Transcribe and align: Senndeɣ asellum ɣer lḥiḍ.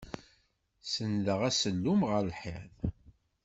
Senndeɣ 0.83 1.39
asellum 1.49 2.01
ɣer 2.09 2.21
lḥiḍ. 2.29 2.63